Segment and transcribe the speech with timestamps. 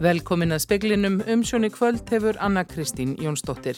[0.00, 3.76] Velkomin að speklinum umsjóni kvöld hefur Anna Kristín Jónsdóttir.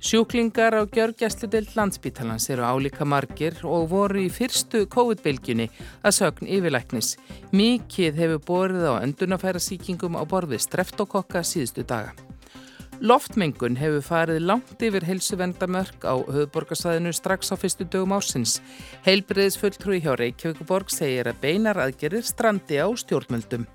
[0.00, 5.68] Sjúklingar á gjörgjæsludelt landsbítalans eru álíka margir og voru í fyrstu COVID-bylgjunni
[6.00, 7.18] að sögn yfirlæknis.
[7.52, 12.16] Mikið hefur borðið á öndunafæra síkingum á borði streftókokka síðustu daga.
[13.04, 18.62] Loftmengun hefur farið langt yfir helsuvendamörk á höfuborgarsæðinu strax á fyrstu dögum ásins.
[19.04, 23.68] Heilbriðis fulltrúi hjá Reykjavíkuborg segir að beinar aðgerir strandi á stjórnmöldum.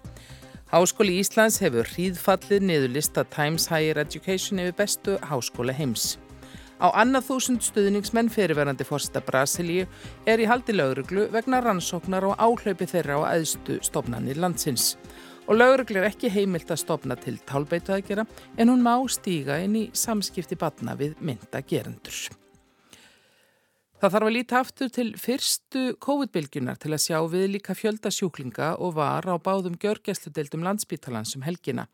[0.71, 6.13] Háskóli Íslands hefur hríðfallið niður lista Times Higher Education yfir bestu háskóla heims.
[6.79, 9.83] Á annað þúsund stuðningsmenn fyrirverandi fórsta Brasilíu
[10.23, 14.93] er í haldi lauruglu vegna rannsóknar og áhlaupi þeirra á aðstu stofnanir landsins.
[15.51, 18.23] Og lauruglu er ekki heimilt að stopna til tálbeitu aðgera
[18.55, 22.29] en hún má stíga inn í samskipti batna við mynda gerendur.
[24.01, 28.71] Það þarf að líta aftur til fyrstu COVID-bylgjunar til að sjá við líka fjölda sjúklinga
[28.81, 31.85] og var á báðum gjörgæsludeldum landsbítalansum helgina.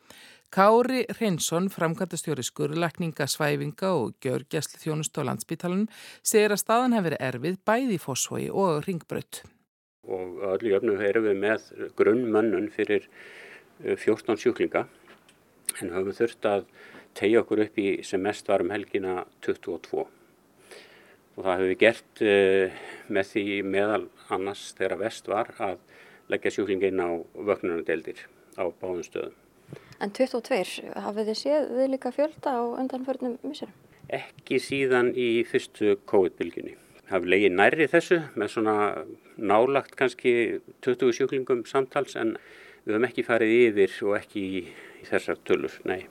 [0.47, 5.89] Kári Reynsson, framkvæmtastjóri skurðlekninga, svæfinga og gjörgæslu þjónust á landsbítalanum,
[6.23, 9.43] segir að staðan hefur verið erfið bæði í fósfói og ringbrödd.
[10.07, 13.09] Og öllu jöfnum erum við með grunnmönnun fyrir
[13.83, 14.87] 14 uh, sjúklinga
[15.81, 16.69] en höfum þurft að
[17.19, 20.15] tegja okkur upp í sem mest varum helgina 22
[21.37, 22.79] og það hefur við gert uh,
[23.13, 25.77] með því meðal annars þegar vest var að
[26.31, 27.09] leggja sjúklingin á
[27.47, 28.25] vöknunardeldir
[28.57, 29.37] á báðum stöðum.
[30.01, 33.73] En 22, hafið þið séð við líka fjölda á undanförnum missurum?
[34.13, 36.75] Ekki síðan í fyrstu COVID-bylginni.
[37.11, 38.75] Hafið legið nærri þessu með svona
[39.37, 42.35] nálagt kannski 20 sjúklingum samtals en
[42.85, 44.63] við höfum ekki farið yfir og ekki í
[45.07, 46.05] þessar tölur, nei.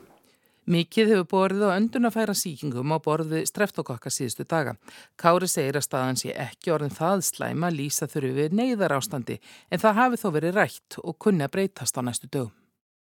[0.67, 4.73] Mikið hefur borðið á öndunafæra síkingum á borði streftókokka síðustu daga.
[5.15, 9.37] Kári segir að staðan sé ekki orðin það slæma lýsa þurfi við neyðar ástandi
[9.71, 12.51] en það hafi þó verið rætt og kunni að breytast á næstu dögum.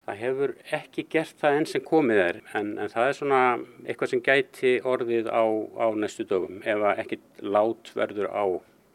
[0.06, 3.42] Það hefur ekki gert það enn sem komið er en, en það er svona
[3.82, 5.44] eitthvað sem gæti orðið á,
[5.82, 8.46] á næstu dögum ef ekki lát verður á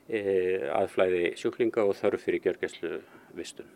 [0.08, 0.22] e,
[0.72, 3.02] aðflæði sjúklinga og þörf fyrir gjörgæslu
[3.36, 3.68] vistun.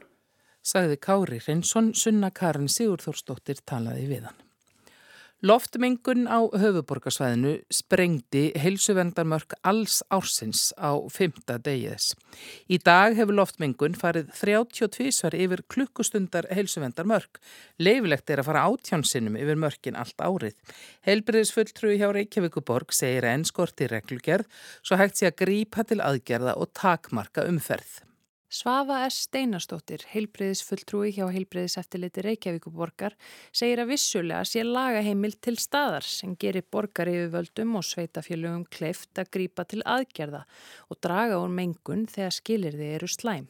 [0.64, 4.45] Sagði Kári Reynsson, sunna Karin Sigurþórsdóttir talaði við hann.
[5.46, 12.16] Loftmengun á höfuborgarsvæðinu sprengdi heilsuvendarmörk alls ársins á fymta degiðis.
[12.66, 17.38] Í dag hefur loftmengun farið 32 svar yfir klukkustundar heilsuvendarmörk.
[17.78, 20.58] Leifilegt er að fara átjánsinnum yfir mörkin allt árið.
[21.06, 24.50] Heilbriðisfulltrúi hjá Reykjavíkuborg segir að ennskorti reglugerð
[24.82, 28.00] svo hægt sé að grípa til aðgerða og takmarka umferð.
[28.56, 29.26] Svafa S.
[29.26, 33.18] Steinastóttir, heilbreyðisfulltrúi hjá heilbreyðiseftiliti Reykjavíkuborgar,
[33.52, 39.20] segir að vissulega sé lagaheimil til staðar sem gerir borgar yfir völdum og sveitafélögum kleift
[39.20, 40.46] að grípa til aðgerða
[40.88, 43.50] og draga úr mengun þegar skilirði eru slæm.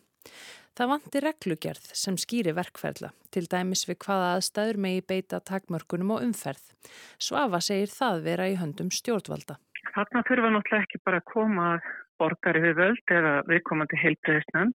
[0.76, 6.26] Það vanti reglugerð sem skýri verkferðla, til dæmis við hvaða aðstæður megi beita takmörkunum og
[6.26, 6.64] umferð.
[7.22, 9.60] Svafa segir það vera í höndum stjórnvalda.
[9.94, 11.70] Þarna þurfa náttúrulega ekki bara að koma
[12.18, 14.74] borgari við völd eða viðkomandi heilbreyðisnönd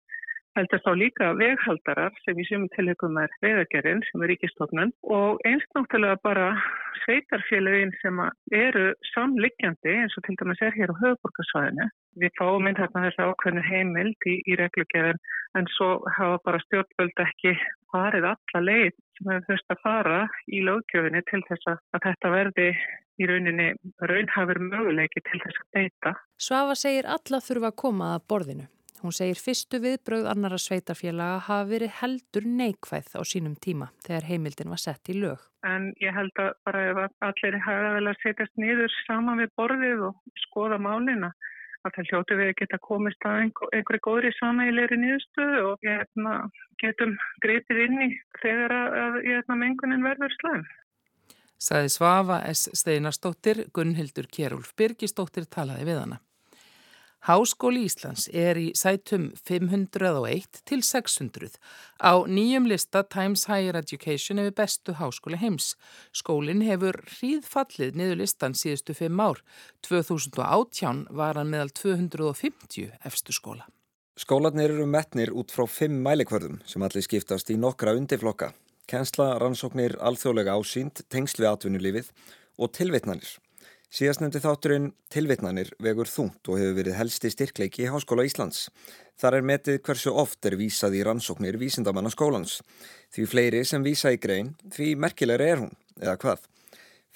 [0.58, 5.66] heldur þá líka veghaldarar sem í sumum tilhengum er vegagerinn sem er ríkistofnun og eins
[5.78, 6.48] náttúrulega bara
[7.04, 8.22] sveitarfélagin sem
[8.56, 11.90] eru samliggjandi eins og til dæmis er hér á höfuborgarsvæðinu.
[12.22, 15.22] Við fáum inn hérna þessu ákveðinu heimild í, í reglugerðin
[15.58, 17.54] en svo hafa bara stjórnvöld ekki
[17.94, 20.18] farið alla leið sem hefur þurft að fara
[20.48, 22.68] í lögjöfinni til þess að þetta verði
[23.20, 23.70] í rauninni
[24.12, 26.14] raunhafur möguleiki til þess að beita.
[26.40, 28.68] Svafa segir alla þurfa að koma að borðinu.
[29.00, 34.74] Hún segir fyrstu viðbröð annara sveitarfélaga hafa verið heldur neikvæð á sínum tíma þegar heimildin
[34.74, 35.46] var sett í lög.
[35.64, 37.00] En ég held að bara ef
[37.30, 41.32] allir hafa vel að setjast nýður saman við borðið og skoða málina
[41.88, 46.36] að það hljótu við að geta komist að einhverju góðri samægilegri nýðstöðu og hérna,
[46.84, 48.10] getum greipið inn í
[48.42, 50.66] þegar að hérna, mengunin verður slæm.
[51.60, 52.70] Saði Svafa S.
[52.76, 56.20] Steinarstóttir, Gunnhildur Kjærúlf Birgistóttir talaði við hana.
[57.28, 61.58] Háskóli Íslands er í sætum 501 til 600
[62.00, 65.74] á nýjum lista Times Higher Education hefur bestu háskóli heims.
[66.16, 69.44] Skólinn hefur hríðfallið niður listan síðustu 5 ár.
[69.84, 73.68] 2018 var hann meðal 250 efstu skóla.
[74.16, 78.54] Skólanir eru metnir út frá 5 mælikvörðum sem allir skiptast í nokkra undirflokka.
[78.88, 82.16] Kensla, rannsóknir, alþjóðlega ásýnd, tengsl við atvinnulífið
[82.58, 83.36] og tilvitnanir.
[83.90, 88.68] Síðastnefndi þátturinn tilvitnanir vegur þungt og hefur verið helsti styrkleiki í Háskóla Íslands.
[89.18, 92.60] Þar er metið hversu oft er vísað í rannsóknir vísindamanna skólans.
[93.10, 96.46] Því fleiri sem vísa í grein, því merkilegri er hún, eða hvað.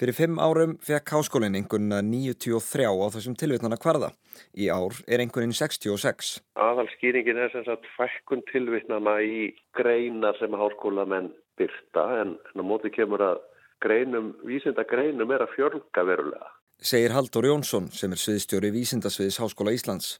[0.02, 4.10] Fyrir fimm árum fekk háskólinn einhvern 93 á þessum tilvitnana kvarða.
[4.58, 6.40] Í ár er einhvern 66.
[6.58, 11.30] Aðalskýringin er sem sagt fækkun tilvitnana í greinar sem háskólamenn
[11.62, 13.46] byrta en á móti kemur að
[13.86, 16.53] greinum, vísinda greinum er að fjölga verulega.
[16.82, 20.18] Segir Haldur Jónsson sem er sviðstjóri Vísindasviðis Háskóla Íslands.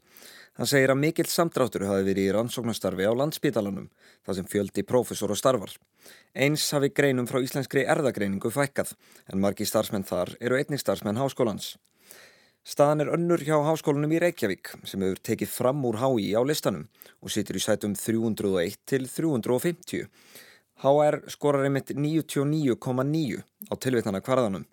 [0.54, 3.88] Hann segir að mikill samdráttur hafi verið í rannsóknastarfi á landsbítalanum,
[4.22, 5.74] það sem fjöldi prófessor og starfar.
[6.38, 8.94] Eins hafi greinum frá íslenskri erðagreiningu fækkað,
[9.34, 11.74] en margi starfsmenn þar eru einnig starfsmenn háskólans.
[12.64, 16.86] Staðan er önnur hjá háskólanum í Reykjavík sem hefur tekið fram úr HÍ á listanum
[17.20, 20.06] og situr í sætum 301 til 350.
[20.86, 24.64] HR skorar einmitt 99,9 á tilvitnana kvarðanum.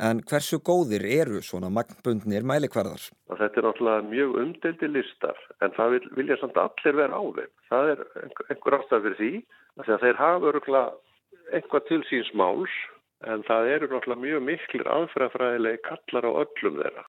[0.00, 3.02] En hversu góðir eru svona magnbundnir mælikvarðar?
[3.28, 7.24] Og þetta er náttúrulega mjög umdeldi listar en það vil, vilja samt allir vera á
[7.36, 7.52] þeim.
[7.68, 8.02] Það er
[8.48, 9.32] einhver ástæð fyrir því
[9.84, 10.88] að þeir hafa öruglega
[11.52, 12.74] einhvað til síns máls
[13.28, 17.06] en það eru náttúrulega mjög miklir aðfræðafræðilegi kallar á öllum þeirra.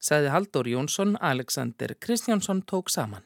[0.00, 3.24] Saði Haldur Jónsson, Alexander Kristjánsson tók saman.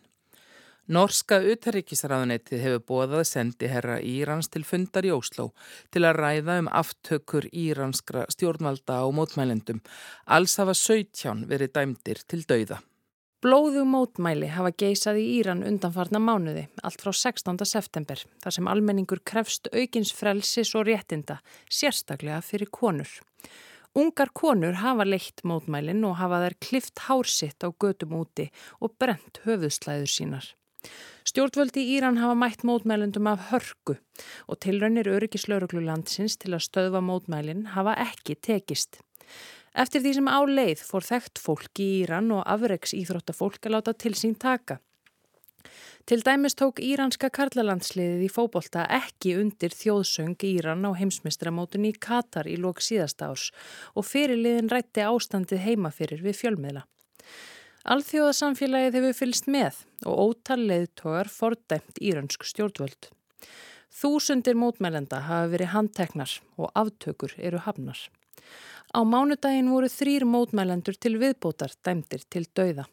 [0.91, 5.53] Norska utarrikisraðunetið hefur bóðað sendi herra Írans til fundar í Ósló
[5.95, 9.79] til að ræða um aftökur íranskra stjórnvalda á mótmælendum.
[10.27, 12.81] Alls hafa 17 verið dæmdir til dauða.
[13.39, 17.63] Blóðu mótmæli hafa geisað í Íran undanfarna mánuði, allt frá 16.
[17.71, 21.39] september, þar sem almenningur krefst aukins frelsis og réttinda,
[21.71, 23.21] sérstaklega fyrir konur.
[23.95, 28.51] Ungar konur hafa leitt mótmælin og hafa þær klift hársitt á gödum úti
[28.83, 30.57] og brent höfuðslæður sínar.
[31.29, 33.97] Stjórnvöldi í Íran hafa mætt mótmælundum af hörku
[34.49, 39.03] og tilraunir öryggislauruglu landsins til að stöðva mótmælinn hafa ekki tekist.
[39.77, 43.95] Eftir því sem á leið fór þekkt fólk í Íran og afreiks íþróttafólk að láta
[43.95, 44.81] til sín taka.
[46.09, 52.49] Til dæmis tók íranska karlalandsliðið í fóbolta ekki undir þjóðsöng Íran á heimsmestramótun í Katar
[52.51, 53.51] í lók síðasta árs
[53.95, 56.83] og fyrirliðin rætti ástandið heimafyrir við fjölmiðla.
[57.89, 63.09] Alþjóðasamfélagið hefur fylst með og ótal leiðtogar fordæmt írönsk stjórnvöld.
[63.89, 67.97] Þúsundir mótmælenda hafa verið handteknar og aftökur eru hafnar.
[68.93, 72.85] Á mánudagin voru þrýr mótmælendur til viðbótar dæmdir til dauða.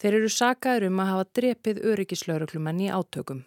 [0.00, 3.44] Þeir eru sakaður um að hafa drepið öryggislauruglumenn í átökum.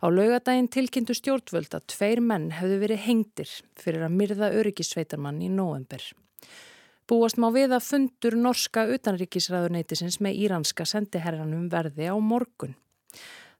[0.00, 5.52] Á laugadagin tilkynntu stjórnvöld að tveir menn hefðu verið hengdir fyrir að myrða öryggisveitarmann í
[5.52, 6.00] november.
[7.10, 12.76] Búast má við að fundur norska utanríkisræðuneytisins með íranska sendiherranum verði á morgun.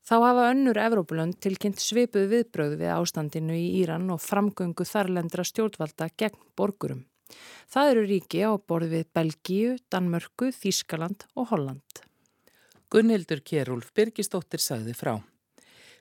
[0.07, 6.09] Þá hafa önnur Evrópulönd tilkynnt svipuð viðbröð við ástandinu í Íran og framgöngu þarlendra stjórnvalda
[6.15, 7.03] gegn borgurum.
[7.71, 12.05] Það eru ríki á borð við Belgíu, Danmörku, Þískaland og Holland.
[12.91, 15.19] Gunnildur Kjærúlf Birgistóttir sagði frá.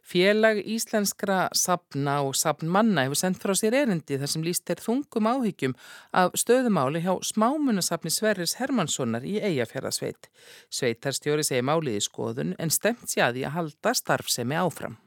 [0.10, 5.28] Félag íslenskra sapna og sapnmanna hefur sendt frá sér erindi þar sem líst er þungum
[5.30, 5.76] áhyggjum
[6.22, 10.32] af stöðumáli hjá smámunasapni Sverris Hermanssonar í Eyjafjörðasveit.
[10.74, 14.98] Sveitarstjóri segi málið í skoðun en stemt sér að því að halda starfsemi áfram.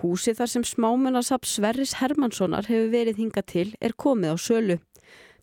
[0.00, 4.76] Húsi þar sem smámunasap Sverris Hermanssonar hefur verið hinga til er komið á sölu.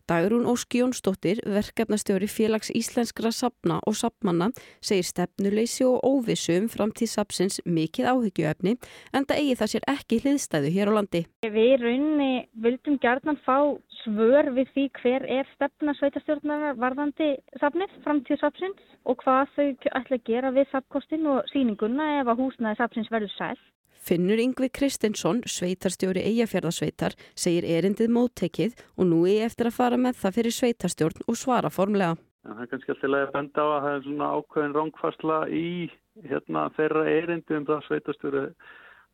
[0.08, 4.46] Dagrún Óski Jónsdóttir, verkefnastjóri félags íslenskra sapna og sapmanna,
[4.80, 8.72] segir stefnuleysi og óvissu um framtíð sapsins mikið áhyggjuefni
[9.12, 11.22] en það eigi það sér ekki hliðstæðu hér á landi.
[11.44, 13.58] Við raunni vildum gerðnan fá
[14.00, 19.66] svör við því hver er stefna sveitastjórnar varðandi sapnið, framtíð sapsins og hvað þau
[20.00, 23.58] ætla að gera við sapkostin og síninguna ef að húsnaði sapsins verður sæl.
[24.08, 30.22] Finnur Yngvi Kristinsson, sveitarstjóri Eyjafjörðarsveitar, segir erindið móttekið og nú er eftir að fara með
[30.22, 32.16] það fyrir sveitarstjórn og svara formlega.
[32.48, 35.68] En það er kannski alltaf að benda á að það er svona ákveðin rángfarsla í
[36.24, 38.44] hérna, þeirra erindi um það sveitarstjóri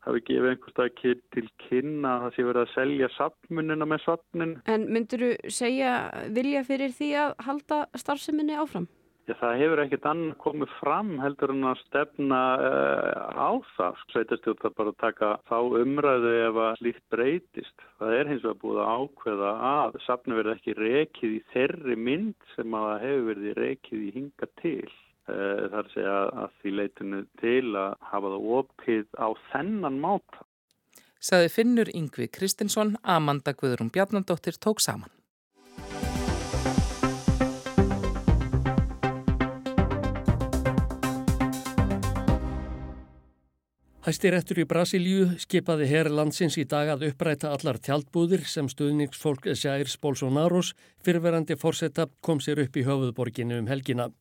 [0.05, 1.03] hafi gefið einhverstað
[1.35, 4.59] til kynna að það sé verið að selja sapmunina með sapnin.
[4.71, 5.95] En myndur þú segja
[6.37, 8.87] vilja fyrir því að halda starfseminni áfram?
[9.25, 14.03] Já, það hefur ekkert annað komið fram heldur en að stefna uh, á það.
[14.13, 17.87] Sveitastjórn þarf bara að taka þá umræðu ef að slíkt breytist.
[17.97, 22.47] Það er hins vegar búið að ákveða að safnu verði ekki rekið í þerri mynd
[22.53, 24.93] sem að það hefur verið rekið í hinga til.
[25.25, 30.01] Uh, það er að segja að því leitinu til að hafa það opið á þennan
[30.05, 30.49] máta.
[31.17, 35.09] Saði Finnur Yngvi Kristinsson, Amanda Guðrún Bjarnandóttir tók saman.
[44.05, 49.95] Hæstiréttur í Brasilíu skipaði herr landsins í dag að uppræta allar tjaldbúðir sem stuðningsfólk Sjærs
[49.97, 54.11] Bolsonaros fyrverandi fórsetta kom sér upp í höfuðborginu um helgina.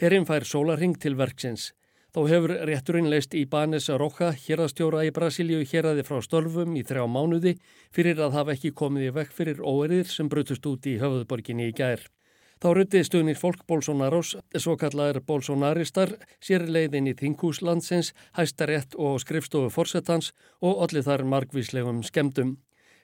[0.00, 1.74] Herrin fær sólaring til verksins.
[2.16, 7.04] Þá hefur rétturinn leist í Banes Rocha, hérastjóra í Brasilíu, héraði frá stölfum í þrjá
[7.04, 7.58] mánuði
[7.92, 11.76] fyrir að hafa ekki komið í vekk fyrir óerðir sem brutust út í höfuðborginni í
[11.76, 12.08] gær.
[12.56, 19.68] Þá rutti stuðnir fólk Bolsonarós, svo kallaðir Bolsonaristar, sér leiðin í Þinghúslandsins, hæstarétt og skrifstofu
[19.74, 20.30] fórsetans
[20.64, 22.56] og allir þar margvíslegum skemdum.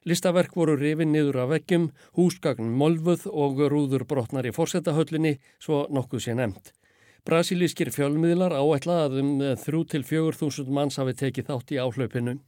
[0.09, 6.25] Listaverk voru rifin niður af veggjum, húsgagn molvuð og rúður brotnar í fórsetahöllinni, svo nokkuð
[6.25, 6.73] sé nefnt.
[7.23, 12.39] Brasilískir fjölmiðlar áætla að um 3-4 þúsund manns hafi tekið þátt í áhlaupinu.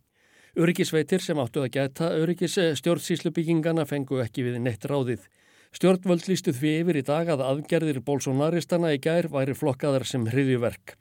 [0.59, 5.29] Öryggisveitir sem áttu að geta öryggis stjórnsíslubyggingana fengu ekki við neitt ráðið.
[5.75, 10.95] Stjórnvöld lístu því yfir í dag að aðgerðir bólsonaristana í gær væri flokkaðar sem hriðjuverk.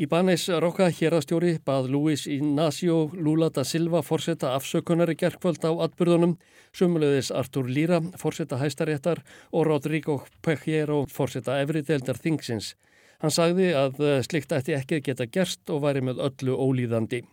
[0.00, 6.38] Í Banes Roka hérastjóri bað Luis Ignacio Lula da Silva fórsetta afsökunari gerkvöld á atbyrðunum,
[6.72, 9.20] sumulegðis Artur Lira fórsetta hæstaréttar
[9.52, 12.74] og Rodrigo Pejero fórsetta efriðeldar þingsins.
[13.20, 17.24] Hann sagði að slikt ætti ekki geta gerst og væri með öllu ólíðandi.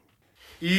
[0.60, 0.78] E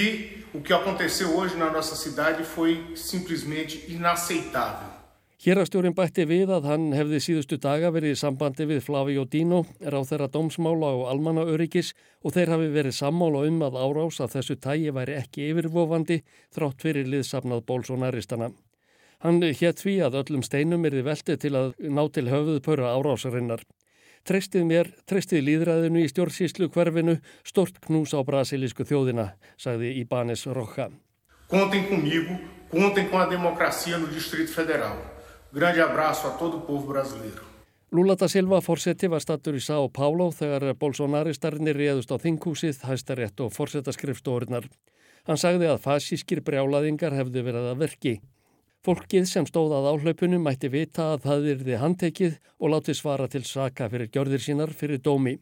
[0.53, 4.98] o que aconteceu hoje na nossa cidade foi simplesmente inaceitável.
[5.39, 9.61] Hérastjórin bætti við að hann hefði síðustu daga verið í sambandi við Flavi og Dino,
[9.79, 11.93] ráð þeirra dómsmála og almannaöryggis
[12.27, 16.17] og þeir hafi verið sammála um að árás að þessu tægi væri ekki yfirvofandi
[16.57, 18.49] þrátt fyrir liðsafnað bólsónaristana.
[19.23, 23.63] Hann hétt því að öllum steinum erði veltið til að ná til höfuð pöra árásarinnar.
[24.27, 27.15] Treystið mér, treystið líðræðinu í stjórnsíslu hverfinu,
[27.47, 30.89] stort knús á brasilísku þjóðina, sagði Ibanes Rocha.
[31.47, 32.41] Contem comigo,
[32.75, 35.18] contem com a democracia no Distrito Federal.
[35.51, 37.43] Grande abraço a todo o povo brasileiro.
[37.91, 43.41] Lula da Silva fórseti var stattur í São Paulo þegar Bolsonari-starnir réðust á þingkúsið, hæstarétt
[43.41, 44.67] og fórsetaskrifstóriðnar.
[45.25, 48.13] Hann sagði að fasískir brjálaðingar hefðu verið að verki.
[48.85, 53.89] Fólkið sem stóðað áhlaupunum mætti vita að það yrði handtekið og láti svara til saka
[53.89, 55.39] fyrir gjörðir sínar fyrir dómi.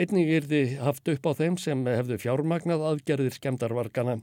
[0.00, 4.16] Einnig yrði haft upp á þeim sem hefðu fjármagnað aðgerðir skemdarvarkana.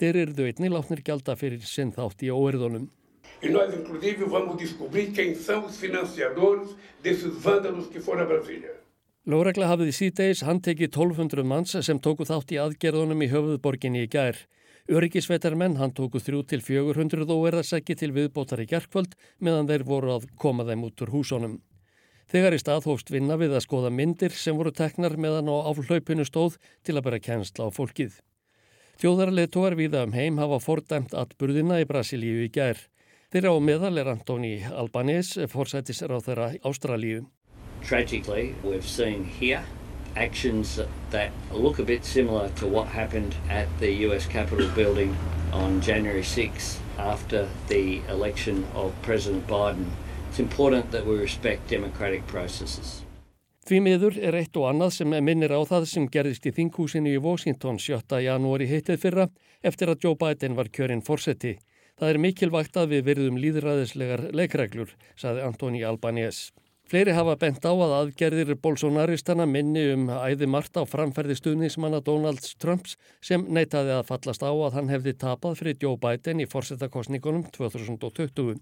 [0.00, 2.88] Þeir yrðu einnig látnir gjalda fyrir sinn þátt í óerðunum.
[3.42, 8.74] E nós, inclusive, vamos descobrir quem são os financiadores desses vândalos que foram a Brasília.
[9.26, 14.38] Lóregla hafiði síðdeis handtekið 1200 manns sem tóku þátt í aðgerðunum í höfuðborginni í gær.
[14.90, 20.86] Öryggisveitarmenn hann tóku 3-400 óerðarsæki til viðbótar í gerkvöld meðan þeir voru að koma þeim
[20.88, 21.60] út úr húsónum.
[22.30, 26.26] Þegar í stað hófst vinna við að skoða myndir sem voru teknar meðan á áflaupinu
[26.26, 26.56] stóð
[26.86, 28.18] til að bera kjensla á fólkið.
[29.02, 32.78] Þjóðarlega tóar viða um heim hafa fordæmt atburðina í Brasilíu í gær.
[33.30, 37.28] Þeirra á meðal er Antoni Albanese, forsætisráð þeirra Ástralíu.
[37.80, 39.62] Tragically, we've seen here
[40.16, 40.80] actions
[41.12, 45.14] that look a bit similar to what happened at the US Capitol building
[45.52, 49.86] on January 6 after the election of President Biden.
[50.28, 53.04] It's important that we respect democratic processes.
[53.62, 57.22] Því miður er eitt og annað sem minnir á það sem gerðist í þinghúsinu í
[57.22, 58.24] Washington 7.
[58.26, 59.30] janúari hittið fyrra
[59.62, 61.60] eftir að Joe Biden var kjörinn fórseti.
[62.00, 66.54] Það er mikilvægt að við verðum líðræðislegar leikreglur, saði Antoni Albanese.
[66.88, 72.40] Fleiri hafa bent á að aðgerðir bolsonaristana minni um æði margt á framferði stuðnismanna Donald
[72.58, 77.44] Trumps sem neytaði að fallast á að hann hefði tapað fyrir Joe Biden í fórsetakostningunum
[77.52, 78.56] 2020.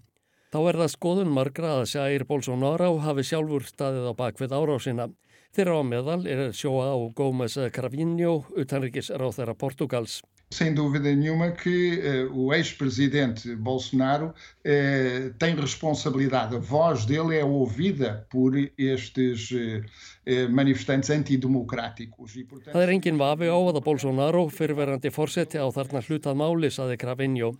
[0.51, 5.07] Þá er það skoðun margra að Sjæir Bolsonaro hafi sjálfur staðið á bakvið árásina.
[5.55, 10.19] Þeirra á meðal er sjóa á Gómez Cravinho, utanrikis ráð þeirra Portugals.
[10.51, 16.55] Sem dúvida nenhuma que uh, o ex-presidente Bolsonaro uh, tem responsabilidade.
[16.55, 22.35] A voz dele é ouvida por estes uh, manifestantes antidemocráticos.
[22.35, 22.73] E, portanto...
[22.73, 27.53] Það er engin vafi á að Bolsonaro fyrirverandi fórseti á þarna hlutað máli, saði Cravinho.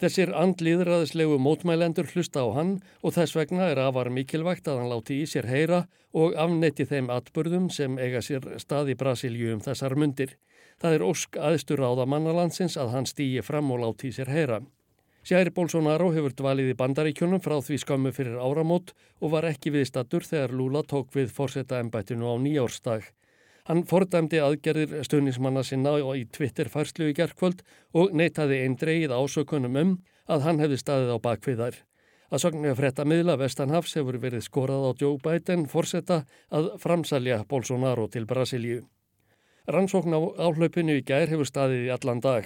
[0.00, 5.20] Þessir andlýðræðislegu mótmælendur hlusta á hann og þess vegna er afar mikilvægt að hann láti
[5.20, 5.84] í sér heyra
[6.16, 10.36] og afnetti þeim atbörðum sem eiga sér stað í Brasilju um þessar mundir.
[10.82, 14.60] Það er ósk aðstur áða mannalandsins að hann stýji fram og láti sér heyra.
[15.26, 20.22] Sjæri Bolsonaro hefur dvalið í bandaríkjunum frá því skammu fyrir áramót og var ekki viðstattur
[20.22, 23.08] þegar Lula tók við fórseta embættinu á nýjárstag.
[23.66, 27.64] Hann fordæmdi aðgerðir stöðnismanna sinna í Twitter færslu í gerðkvöld
[27.98, 29.92] og neytaði einn dreigið ásökunum um
[30.30, 31.80] að hann hefði staðið á bakviðar.
[32.30, 36.22] Að sögnu frétta miðla Vestanhafs hefur verið skorað á Joe Biden fórseta
[36.54, 38.84] að framsalja Bolsonaro til Brasilíu.
[39.66, 42.44] Rannsókn á áhlaupinu í gær hefur staðið í allan dag.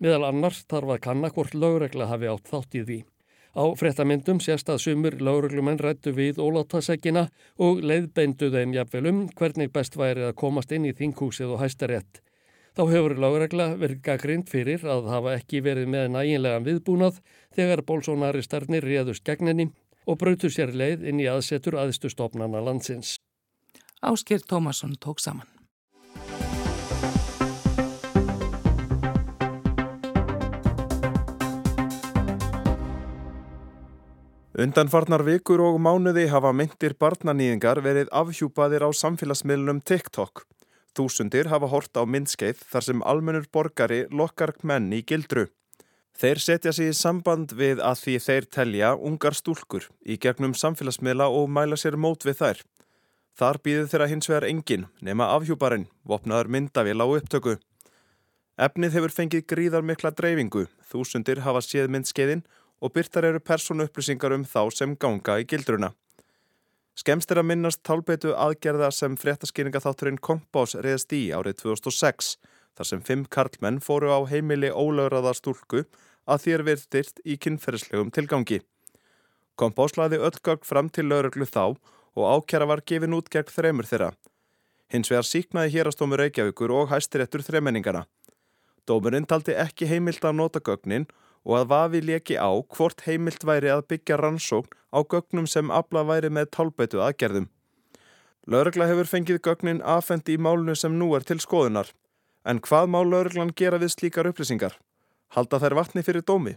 [0.00, 2.98] Meðal annars þarf að kanna hvort lögregla hafi átt þátt í því.
[3.52, 7.26] Á frettamyndum sést að sumur lögreglumenn rættu við óláttaseggina
[7.60, 12.22] og leiðbeindu þeim jafnvel um hvernig best væri að komast inn í þinghúsið og hæstarétt.
[12.72, 17.20] Þá hefur lögregla verið gaggrind fyrir að hafa ekki verið með næginlegan viðbúnað
[17.52, 19.68] þegar bólsónaristarnir réðust gegninni
[20.08, 23.18] og brautu sér leið inn í aðsetur aðstu stopnana landsins.
[24.00, 25.51] Áskir Tómasson tók saman.
[34.52, 40.42] Undanfarnar vikur og mánuði hafa myndir barnanýðingar verið afhjúpaðir á samfélagsmiðlunum TikTok.
[40.92, 45.46] Þúsundir hafa hort á myndskeið þar sem almennur borgari lokkar menn í gildru.
[46.12, 51.32] Þeir setja sig í samband við að því þeir telja ungar stúlkur í gegnum samfélagsmiðla
[51.32, 52.64] og mæla sér mót við þær.
[53.32, 57.56] Þar býður þeirra hins vegar engin nema afhjúparinn, vopnaður myndavil á upptöku.
[58.60, 64.34] Efnið hefur fengið gríðar mikla dreifingu, þúsundir hafa séð myndskeiðin og byrtar eru persónu upplýsingar
[64.34, 65.92] um þá sem ganga í gildruna.
[66.98, 72.34] Skemst er að minnast tálbeitu aðgerða sem fréttaskýringaþátturinn Kompás reyðast í árið 2006
[72.76, 75.86] þar sem fimm karlmenn fóru á heimili ólögraða stúlku
[76.26, 78.60] að þér virtirt í kynferðslegum tilgangi.
[79.56, 81.78] Kompás laði öllgögg fram til lauruglu þá
[82.18, 84.12] og ákjara var gefin út gegn þremur þeirra.
[84.92, 88.04] Hins vegar síknaði hérastómur Reykjavíkur og hæstiréttur þremenningana.
[88.84, 91.06] Dómurinn taldi ekki heimilt að nota gögnin
[91.46, 96.04] og að vafi leki á hvort heimilt væri að byggja rannsókn á gögnum sem abla
[96.06, 97.48] væri með tálbeitu aðgerðum.
[98.46, 101.92] Lörgla hefur fengið gögnin afhendi í málnu sem nú er til skoðunar.
[102.44, 104.74] En hvað má lörglan gera við slíkar upplýsingar?
[105.34, 106.56] Halda þær vatni fyrir dómi?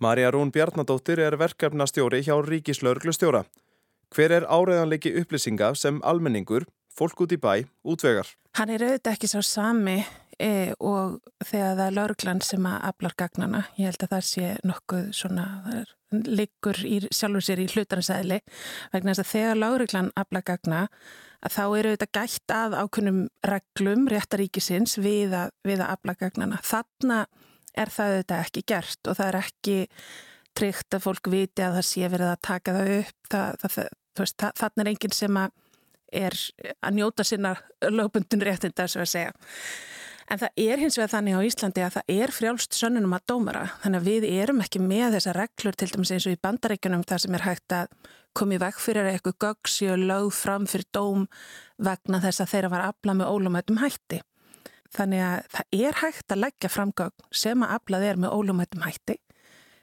[0.00, 3.44] Marja Rún Bjarnadóttir er verkefnastjóri hjá Ríkislörglustjóra.
[4.14, 8.28] Hver er áreðanleiki upplýsinga sem almenningur, fólk út í bæ, útvegar?
[8.58, 9.96] Hann er auðvitað ekki svo sami
[10.42, 14.50] e, og þegar það er lauruglan sem að aflar gagnana, ég held að það sé
[14.64, 15.94] nokkuð svona, það er
[16.86, 18.40] í, sjálfur sér í hlutarinsæðli
[18.92, 20.82] vegna þess að þegar lauruglan aflar gagna
[21.44, 26.60] að þá eru þetta gætt að ákunnum reglum réttaríkisins við að, að afla gagnana.
[26.64, 27.24] Þarna
[27.74, 29.76] er það þetta ekki gert og það er ekki
[30.54, 33.28] tryggt að fólk viti að það sé verið að taka það upp.
[33.34, 33.78] Það, það,
[34.20, 35.60] veist, þarna er enginn sem að
[36.14, 36.36] er
[36.78, 37.54] að njóta sinna
[37.90, 39.32] lögbundin réttinda sem að segja.
[40.32, 43.64] En það er hins vegar þannig á Íslandi að það er frjálst sönnunum að dómara.
[43.82, 47.24] Þannig að við erum ekki með þessa reglur til dæmis eins og í bandaríkunum þar
[47.24, 51.26] sem er hægt að komi vekk fyrir eitthvað gögsi og lög fram fyrir dóm
[51.76, 54.22] vegna þess að þeirra var aflað með ólumættum hætti.
[54.94, 58.86] Þannig að það er hægt að leggja fram gögn sem að aflað er með ólumættum
[58.86, 59.18] hætti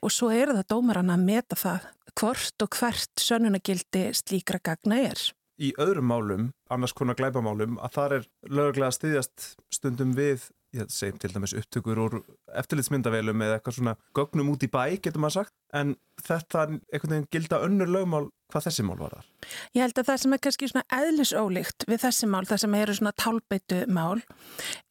[0.02, 1.86] og svo eru það dómaran að meta það
[2.18, 5.20] hvort og hvert sönnunagildi slíkra gagna er
[5.62, 11.18] í öðrum málum, annars konar glæbamálum, að þar er lögurlega stiðjast stundum við, ég segjum
[11.20, 12.18] til dæmis upptökur úr
[12.58, 15.94] eftirlitsmyndavelum eða eitthvað svona gögnum út í bæ, getur maður sagt, en
[16.24, 19.28] þetta er einhvern veginn gilda önnur lögmál hvað þessi mál var þar?
[19.76, 22.96] Ég held að það sem er kannski svona eðlisólíkt við þessi mál, það sem eru
[22.98, 24.22] svona tálbeitu mál,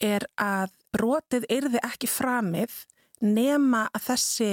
[0.01, 2.77] er að brotið erði ekki framið
[3.21, 4.51] nema að þessi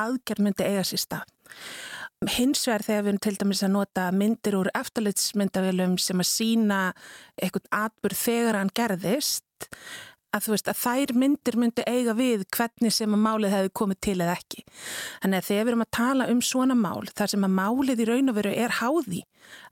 [0.00, 1.32] aðgerð myndi eiga sér stað.
[2.28, 6.80] Hins vegar þegar við erum til dæmis að nota myndir úr eftirlitsmyndavélum sem að sína
[7.40, 9.70] eitthvað atbyrð þegar hann gerðist
[10.36, 14.00] að þú veist að þær myndir myndi eiga við hvernig sem að málið hefði komið
[14.04, 14.60] til eða ekki.
[15.22, 18.08] Þannig að þegar við erum að tala um svona mál þar sem að málið í
[18.10, 19.22] raun og veru er háði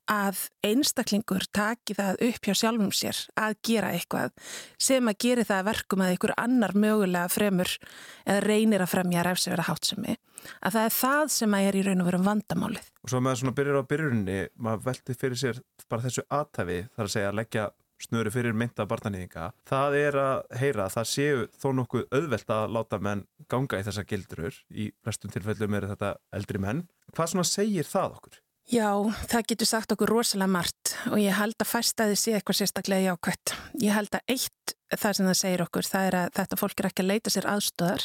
[0.08, 4.32] að einstaklingur taki það upp hjá sjálfum sér að gera eitthvað
[4.80, 7.76] sem að gera það verkum að einhver annar mögulega fremur
[8.24, 10.16] eða reynir að fremja ræfsverða hátsemi
[10.62, 12.88] að það er það sem að er í raun og veru vandamálið.
[13.04, 17.06] Og svo maður svona byrjar á byrjunni, maður veldi fyrir sér bara þessu aðtæfi þar
[17.06, 21.46] að segja að leggja snöru fyrir mynda barnanýðinga, það er að heyra að það séu
[21.58, 26.12] þó nokkuð auðvelt að láta menn ganga í þessa gildrur í flestum tilfellum er þetta
[26.38, 26.84] eldri menn.
[27.16, 28.38] Hvað svona segir það okkur?
[28.68, 28.90] Já,
[29.31, 33.54] það getur sagt okkur rosalega margt og ég held að fæstaði sé eitthvað sérstaklega jákvæmt.
[33.81, 36.88] Ég held að eitt það sem það segir okkur, það er að þetta fólk er
[36.90, 38.04] ekki að leita sér aðstöðar.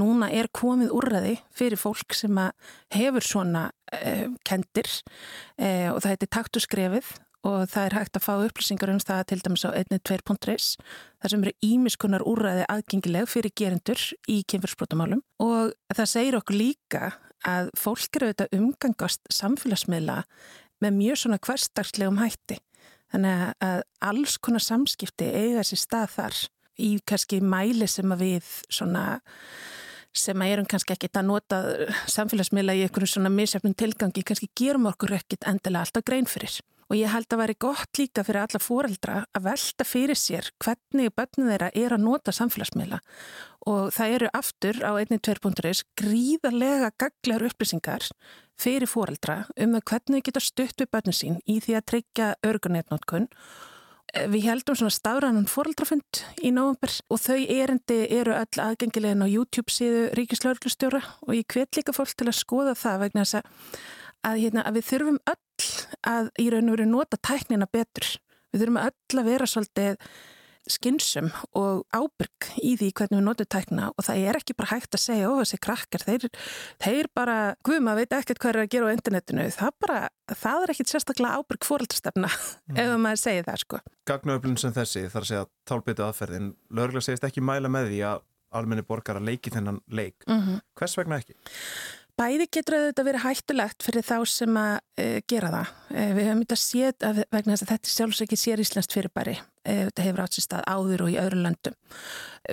[0.00, 2.40] Núna er komið úrraði fyrir fólk sem
[2.96, 7.12] hefur svona uh, kendir uh, og það heitir taktusgrefið
[7.50, 10.74] og það er hægt að fá upplýsingar um það til dæmis á 1.2.is
[11.20, 17.12] þar sem eru ímiskunar úrraði aðgengileg fyrir gerindur í kynfyrsbrotamálum og það segir okkur líka
[17.48, 20.22] að fólk eru auðvitað umgangast samfélagsmiðla
[20.80, 22.58] með mjög svona hverstagslegum hætti.
[23.10, 26.40] Þannig að alls konar samskipti eiga sér stað þar
[26.80, 29.04] í kannski mæli sem að við svona
[30.16, 31.58] sem að erum kannski ekkit að nota
[32.10, 36.56] samfélagsmiðla í einhvern svona misjafnum tilgangi, kannski gerum okkur ekkit endilega alltaf grein fyrir.
[36.90, 41.12] Og ég held að veri gott líka fyrir alla fóreldra að velta fyrir sér hvernig
[41.14, 42.98] börnum þeirra er að nota samfélagsmiðla.
[43.70, 48.08] Og það eru aftur á 1.2.is gríðarlega gaglegar upplýsingar
[48.60, 53.28] fyrir fóreldra um að hvernig geta stutt við börnum sín í því að tryggja örgunetnótkun.
[54.10, 59.70] Við heldum svona stafrannan fóreldrafund í nógumber og þau erindi eru öll aðgengilegin á YouTube
[59.70, 63.52] síðu Ríkislauglustjóra og ég hvet líka fólk til að skoða það vegna þess að,
[64.26, 65.38] að, hérna, að við þurfum öll
[66.06, 68.12] að í raun og veru nota tæknina betur.
[68.50, 69.96] Við þurfum öll að vera svolítið
[70.70, 74.96] skinsum og ábyrg í því hvernig við notum tækna og það er ekki bara hægt
[74.96, 76.26] að segja ó þessi krakkar, þeir,
[76.82, 80.00] þeir bara guðma veit ekkert hvað er að gera á internetinu það, bara,
[80.42, 82.80] það er ekkit sérstaklega ábyrg fóröldastefna mm.
[82.82, 83.80] ef maður segir það sko.
[84.10, 88.26] Gagnaöflun sem þessi þarf að segja tálbyttu aðferðin, lögurlega segist ekki mæla með því að
[88.60, 90.26] almenni borgar að leiki þennan leik.
[90.26, 90.62] Mm -hmm.
[90.78, 91.36] Hvers vegna ekki?
[92.20, 95.70] Bæði getur þetta verið hættulegt fyrir þá sem að uh, gera það.
[95.88, 99.36] Uh, við höfum þetta séð að vegna þess að þetta sjálfsög ekki sér íslenskt fyrirbæri.
[99.64, 101.78] Uh, þetta hefur átt sér stað áður og í öðru löndum.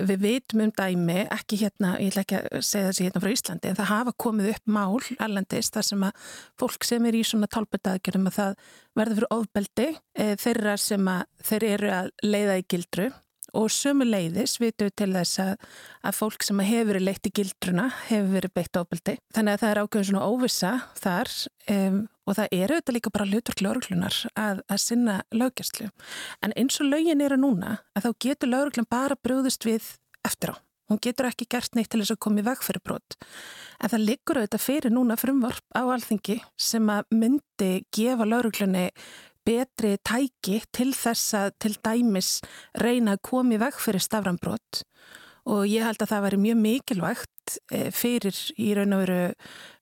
[0.08, 3.68] Við veitum um dæmi, ekki hérna, ég ætla ekki að segja þessi hérna frá Íslandi,
[3.68, 6.26] en það hafa komið upp mál erlendist þar sem að
[6.64, 8.58] fólk sem er í svona tálpetaðgjörnum að það
[9.00, 9.88] verður fyrir ofbeldi
[10.44, 13.08] þeirra sem að þeir eru að leiða í gildru
[13.56, 15.66] og sömu leiðis vitum við til þess að,
[16.10, 19.16] að fólk sem hefur verið leitt í gildruna hefur verið beitt ábeldi.
[19.36, 21.34] Þannig að það er ákveðin svona óvissa þar
[21.74, 25.90] um, og það eru þetta líka bara hlutverk lauruglunar að, að sinna lögjastlu.
[26.44, 29.94] En eins og lögin eru núna að þá getur lauruglun bara brúðist við
[30.26, 30.56] eftir á.
[30.88, 33.16] Hún getur ekki gert neitt til þess að koma í veg fyrir brot.
[33.76, 38.86] En það liggur auðvitað fyrir núna frumvarp á alþingi sem að myndi gefa lauruglunni
[39.48, 42.38] betri tæki til þess að til dæmis
[42.76, 44.84] reyna að komi veg fyrir stafranbrott
[45.48, 49.20] og ég held að það væri mjög mikilvægt eh, fyrir í raun og veru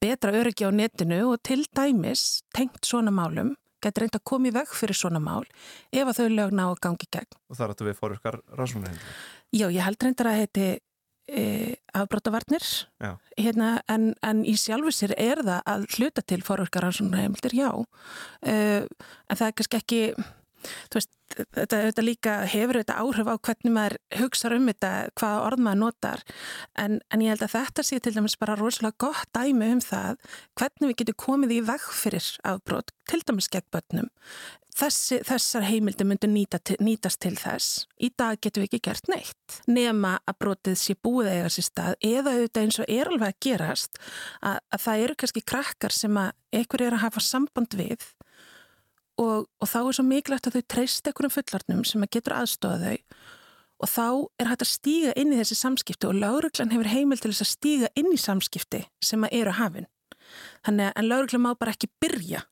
[0.02, 4.70] betra öryggi á netinu og til dæmis tengt svona málum getur reynda að komi veg
[4.74, 5.44] fyrir svona mál
[5.92, 7.38] ef að þau lögna á gangi gegn.
[7.50, 9.00] Og þar ættu við fórurkar rannsóknir?
[9.55, 10.68] Já, ég held reyndar að heiti
[11.29, 12.65] e, afbrotavarnir.
[13.37, 17.71] Hérna, en, en í sjálfu sér er það að hluta til forverkaransóna heimildir, já.
[18.43, 20.03] E, en það er kannski ekki
[20.95, 25.64] veist, þetta, þetta líka hefur þetta áhrif á hvernig maður hugsa um þetta, hvaða orð
[25.66, 26.27] maður notar
[26.79, 30.21] en, en ég held að þetta sé til dæmis bara rosalega gott dæmi um það
[30.59, 34.12] hvernig við getum komið í veg fyrir afbrot, til dæmis gegn börnum
[34.77, 37.87] Þessi, þessar heimildi myndu nýta, nýtast til þess.
[37.97, 39.55] Í dag getum við ekki gert neitt.
[39.71, 43.38] Nema að brotið sé búið eða sér stað eða auðvitað eins og er alveg að
[43.47, 43.97] gerast
[44.42, 48.05] að, að það eru kannski krakkar sem að einhver er að hafa samband við
[49.22, 52.81] og, og þá er svo mikilvægt að þau treyst einhverjum fullarnum sem að getur aðstofa
[52.83, 53.22] þau.
[53.76, 54.07] Og þá
[54.40, 57.52] er hægt að stíga inn í þessi samskipti og lauruglan hefur heimil til þess að
[57.52, 59.88] stíga inn í samskipti sem að eru hafinn.
[60.64, 62.44] Þannig að lauruglan má bara ekki byrja.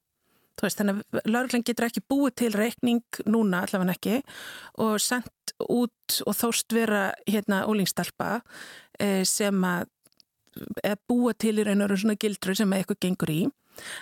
[0.63, 4.21] Veist, þannig að lauruglan getur ekki búið til reikning núna allavega ekki
[4.85, 8.39] og sendt út og þóst vera hérna ólingstalpa
[9.03, 9.91] eh, sem að
[11.09, 13.41] búa til í raun og raun svona gildru sem eitthvað gengur í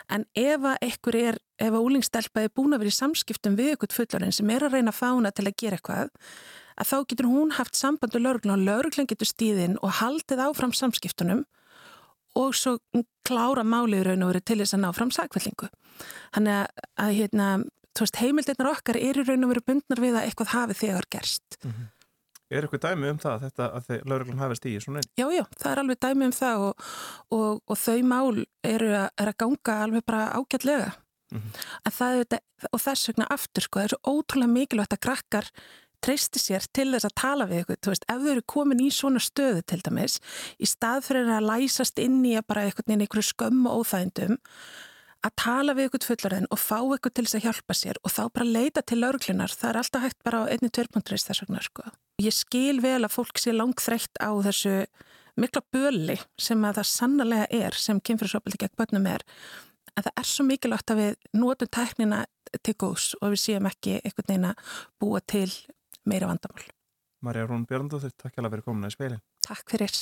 [0.09, 3.75] en ef að eitthvað er, ef að ólingstalpa er búin að vera í samskiptum við
[3.75, 6.13] eitthvað fullarinn sem er að reyna að fána til að gera eitthvað
[6.77, 10.73] að þá getur hún haft samband og lauruglan og lauruglan getur stíðinn og haldið áfram
[10.77, 11.45] samskiptunum
[12.39, 12.79] og svo
[13.27, 15.69] klára málið raun og veru til þess að ná fram sakvellingu.
[16.35, 17.49] Þannig að, að hérna,
[18.19, 21.59] heimildirnar okkar eru raun og veru bundnar við að eitthvað hafi þegar gerst.
[21.61, 21.91] Mm -hmm.
[22.53, 25.13] Er eitthvað dæmi um það þetta, að þeir lauruglum hafi stíði svona einn?
[25.17, 26.89] Já, já, það er alveg dæmi um það og,
[27.37, 30.91] og, og þau mál eru að, er að ganga alveg bara ágætlega.
[31.33, 32.41] Mm -hmm.
[32.73, 35.49] Og þess vegna aftur, sko, það er svo ótrúlega mikilvægt að krakkar
[36.03, 38.89] treysti sér til þess að tala við ykkur, þú veist, ef þau eru komin í
[38.91, 40.19] svona stöðu til dæmis,
[40.59, 44.39] í stað fyrir að læsast inn í að bara einhvern veginn einhverju skömm og óþægndum,
[45.23, 48.23] að tala við ykkur fullorðin og fá ykkur til þess að hjálpa sér og þá
[48.35, 51.85] bara leita til lauruglunar, það er alltaf hægt bara á einni tvörpunturist þess vegna, sko.
[52.23, 54.75] Ég skil vel að fólk sé langt þreytt á þessu
[55.39, 59.25] mikla böli sem að það sannlega er sem kynfyrirsopildi gegn bönnum er,
[59.97, 62.25] en það er svo mikilvægt að við notum tæknina
[62.61, 65.49] til góðs og við séum ekki einhvern veginn að búa til
[66.09, 66.67] meira vandamál.
[67.23, 69.23] Marja Rún Björndóttir, takk hjá að vera komin að spilin.
[69.47, 69.95] Takk fyrir.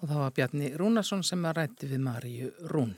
[0.00, 2.96] Og það var Bjarni Rúnarsson sem var rætti við Marju Rún.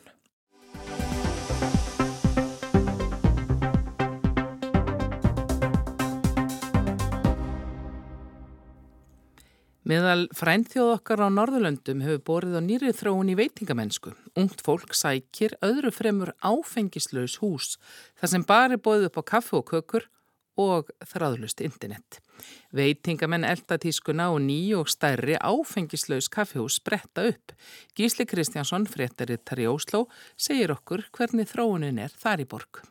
[9.83, 14.13] Meðal fræntþjóð okkar á Norðurlöndum hefur borið á nýrið þróun í veitingamennsku.
[14.39, 17.73] Ungt fólk sækir öðru fremur áfengislaus hús
[18.21, 20.07] þar sem bara er bóðið upp á kaffu og kökur
[20.63, 22.21] og þráðlust internet.
[22.71, 27.51] Veitingamenn eldatískuna og ný og stærri áfengislaus kaffihús spretta upp.
[27.99, 30.05] Gísli Kristjánsson, fréttarittar í Ósló,
[30.39, 32.85] segir okkur hvernig þróunin er þar í borg.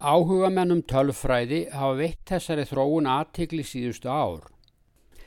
[0.00, 4.48] Áhugamennum tölfræði hafa veitt þessari þróun aðtikli síðustu ár.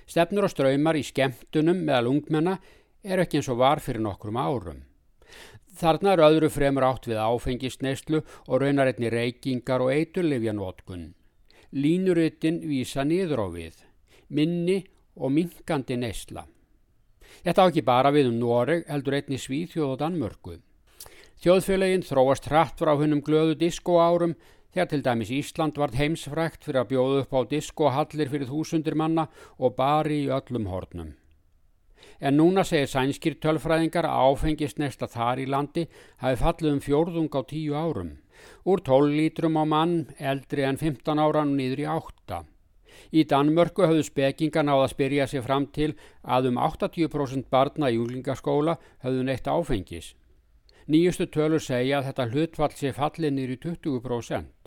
[0.08, 2.58] Stefnur og ströymar í skemmtunum meðal ungmenna
[3.04, 4.84] er ekki eins og var fyrir nokkrum árum.
[5.74, 11.14] Þarna er öðru fremur átt við áfengisneislu og raunar einni reykingar og eiturlifjanótkunn.
[11.74, 13.80] Línurutin vísa niður á við,
[14.30, 14.84] minni
[15.18, 16.46] og minkandi neysla.
[17.42, 20.60] Þetta á ekki bara við um Noreg heldur einni Svíþjóð og Danmörku.
[21.44, 24.38] Þjóðfélagin þróast hratt frá hennum glöðu disko árum
[24.74, 29.28] Þegar til dæmis Ísland vart heimsfrækt fyrir að bjóða upp á diskohallir fyrir þúsundir manna
[29.60, 31.12] og bari í öllum hornum.
[32.18, 35.84] En núna segir sænskir tölfræðingar að áfengist nesta þar í landi
[36.24, 38.10] hafi fallið um fjórðung á tíu árum.
[38.66, 42.42] Úr 12 lítrum á mann eldri en 15 áran nýður í 8.
[43.14, 45.92] Í Danmörku höfðu spekingar náða að spyrja sig fram til
[46.24, 50.16] að um 80% barna í júlingaskóla höfðu neitt áfengis.
[50.90, 54.63] Nýjustu tölur segja að þetta hlutfall sé fallið nýri 20%.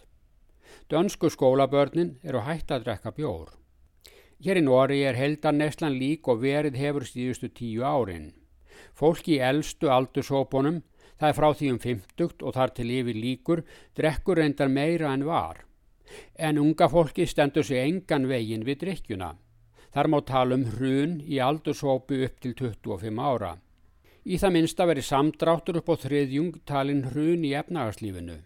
[0.91, 3.49] Dönsku skólabörnin eru hægt að drekka bjór.
[4.39, 8.29] Hér í Nóri er heldan neslan lík og verið hefur síðustu tíu árin.
[8.95, 10.85] Fólki í eldstu aldursópunum,
[11.19, 13.65] það er frá því um 50 og þar til yfir líkur,
[13.99, 15.65] drekkur reyndar meira en var.
[16.39, 19.35] En unga fólki stendur sig engan veginn við drikkjuna.
[19.91, 23.57] Þar má tala um hrun í aldursópu upp til 25 ára.
[24.23, 28.45] Í það minnsta veri samdráttur upp á þriðjung talin hrun í efnagarslífinu.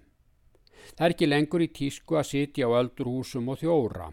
[0.96, 4.10] Það er ekki lengur í tísku að sitja á öldurhúsum og þjóra.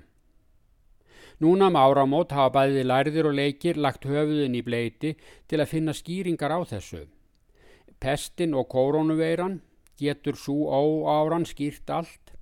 [1.39, 5.11] Núna um áramót hafa bæði lærðir og leikir lagt höfuðin í bleiti
[5.45, 7.03] til að finna skýringar á þessu.
[8.01, 9.59] Pestin og koronaveiran
[10.01, 12.33] getur svo óáran skýrt allt.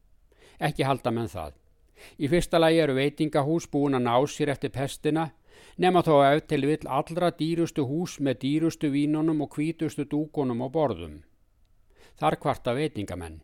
[0.59, 1.57] Ekki halda menn það.
[2.19, 5.29] Í fyrsta lagi eru veitingahús búin að ná sér eftir pestina
[5.77, 10.71] nema þó ef til vill allra dýrustu hús með dýrustu vínunum og hvítustu dúkonum og
[10.71, 11.19] borðum.
[12.15, 13.41] Þar kvarta veitingamenn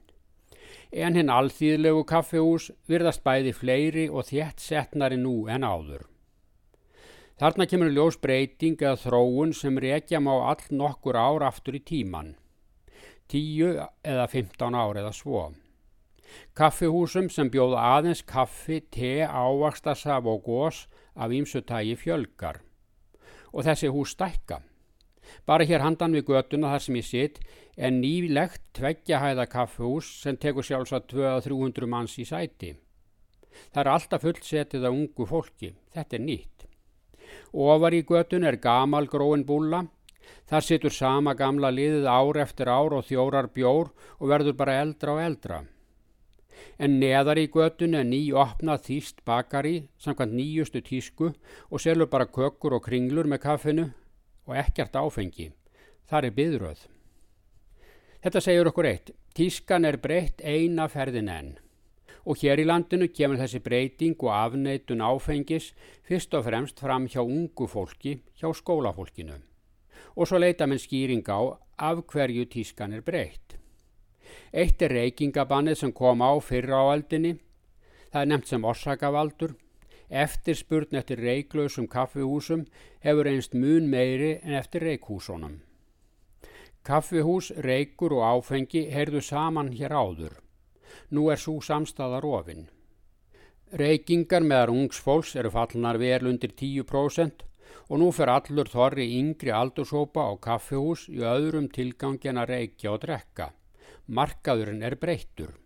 [0.92, 6.08] en hinn alþýðlegu kaffehús virðast bæði fleiri og þétt setnari nú en áður.
[7.42, 12.36] Þarna kemur ljós breyting eða þróun sem reykja má all nokkur ár aftur í tíman.
[13.32, 13.72] Tíu
[14.06, 15.48] eða 15 ár eða svo.
[16.54, 22.62] Kaffehúsum sem bjóða aðeins kaffi, te, ávakstasaf og gós af ímsutægi fjölgar.
[23.52, 24.62] Og þessi hús stækka.
[25.46, 27.40] Bara hér handan við götuna þar sem ég sitt
[27.78, 32.76] er nýlegt tveggjahæða kaffhús sem tekur sjálfsagt 200-300 manns í sæti.
[33.72, 35.74] Það er alltaf fullt setið af ungu fólki.
[35.96, 36.68] Þetta er nýtt.
[37.52, 39.86] Ofar í götun er gamal gróin búla.
[40.48, 45.16] Þar situr sama gamla liðið ár eftir ár og þjórar bjór og verður bara eldra
[45.16, 45.62] og eldra.
[46.78, 51.32] En neðar í götun er ný opnað þýst bakari samkvæmt nýjustu tísku
[51.70, 53.88] og selur bara kökkur og kringlur með kaffinu
[54.48, 55.52] og ekkert áfengi.
[56.10, 56.86] Þar er byðröð.
[58.22, 59.12] Þetta segir okkur eitt.
[59.34, 61.54] Tískan er breytt eina ferðin enn.
[62.28, 65.72] Og hér í landinu kemur þessi breyting og afneitun áfengis
[66.06, 69.40] fyrst og fremst fram hjá ungu fólki, hjá skólafólkinu.
[70.20, 73.58] Og svo leita menn skýring á af hverju tískan er breytt.
[74.54, 77.38] Eitt er reykingabannið sem kom á fyrra áaldinni.
[78.12, 79.56] Það er nefnt sem orsakavaldur
[80.12, 82.66] Eftirspurn eftir reiklausum kaffihúsum
[83.00, 85.62] hefur einst mun meiri en eftir reikhúsunum.
[86.84, 90.34] Kaffihús, reikur og áfengi heyrðu saman hér áður.
[91.16, 92.68] Nú er svo samstaða rofin.
[93.72, 97.48] Reikingar meðar ungsfólks eru fallnar vel undir 10%
[97.88, 103.54] og nú fer allur þorri yngri aldursópa á kaffihús í öðrum að reikja og drekka.
[104.08, 105.61] Markaðurinn er breyttur.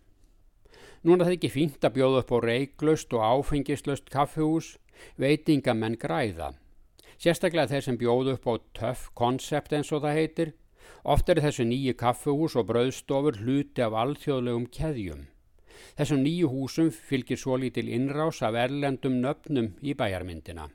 [1.06, 4.72] Núna það ekki fínt að bjóða upp á reiklaust og áfengislaust kaffehús,
[5.22, 6.56] veitingamenn græða.
[7.22, 10.54] Sérstaklega þeir sem bjóðu upp á töff konsept eins og það heitir.
[11.06, 15.22] Oft er þessu nýju kaffehús og bröðstofur hluti af alþjóðlegum keðjum.
[15.94, 20.72] Þessum nýju húsum fylgir svo lítil innrás af erlendum nöfnum í bæjarmyndina.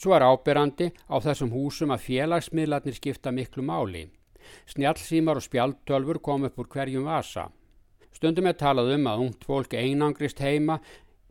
[0.00, 4.06] Svo er ábyrrandi á þessum húsum að félagsmiðlarnir skipta miklu máli.
[4.72, 7.50] Snjálfsímar og spjaltölfur kom upp úr hverjum vasa.
[8.16, 10.80] Stundum er talað um að ungt fólk einangrist heima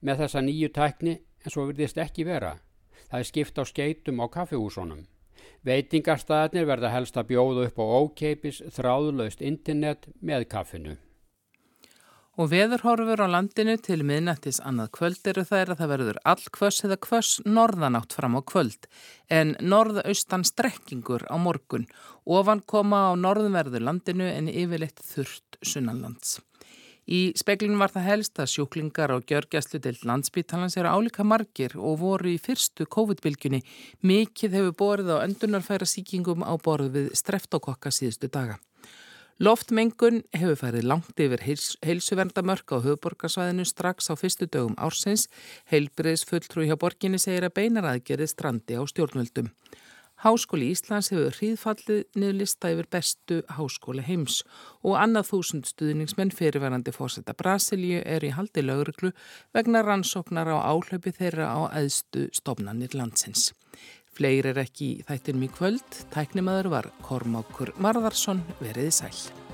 [0.02, 2.58] með þessa nýju tækni en svo virðist ekki vera.
[3.08, 5.06] Það er skipt á skeitum á kaffihúsunum.
[5.68, 10.96] Veitingarstaðarnir verða helst að bjóða upp á ókeipis þráðlaust internet með kaffinu.
[12.38, 16.98] Og veðurhorfur á landinu til miðnættis annað kvöld eru þær að það verður allkvöss eða
[17.02, 18.86] kvöss norðanátt fram á kvöld
[19.34, 21.88] en norðaustan strekkingur á morgun.
[22.30, 26.38] Ofan koma á norðverður landinu en yfirleitt þurft sunnanlands.
[27.08, 32.02] Í speklinu var það helst að sjúklingar á gjörgjæslu til landsbítalans eru álíka margir og
[32.02, 33.62] voru í fyrstu COVID-bylgjunni.
[34.04, 38.60] Mikið hefur borðið á öndunarfæra síkingum á borð við streftókokka síðustu daga.
[39.40, 45.28] Loftmengun hefur færið langt yfir heils, heilsuverndarmörk á höfuborgarsvæðinu strax á fyrstu dögum ársins.
[45.72, 49.54] Heilbriðs fulltrú hjá borginni segir að beinaraðgerið strandi á stjórnvöldum.
[50.18, 54.40] Háskóli Íslands hefur hríðfallið niður lista yfir bestu háskóli heims
[54.82, 59.14] og annað þúsund stuðningsmenn fyrirverandi fórsetta Brasilíu er í haldi lauruglu
[59.54, 63.52] vegna rannsóknar á áhlaupi þeirra á aðstu stofnanir landsins.
[64.18, 69.47] Fleir er ekki þættinum í kvöld, tæknimaður var Kormákur Marðarsson veriði sæl.